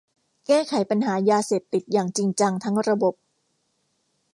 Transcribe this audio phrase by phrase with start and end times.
[0.47, 3.15] แก้ไขปัญหายาเสพติดอย่างจริงจังทั้งระบบ